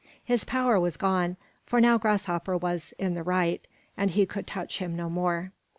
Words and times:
His 0.23 0.43
power 0.45 0.79
was 0.79 0.97
gone, 0.97 1.37
for 1.63 1.79
now 1.79 1.99
Grasshopper 1.99 2.57
was 2.57 2.91
in 2.97 3.13
the 3.13 3.21
right, 3.21 3.67
and 3.95 4.09
he 4.09 4.25
could 4.25 4.47
touch 4.47 4.79
him 4.79 4.95
no 4.95 5.11
more. 5.11 5.51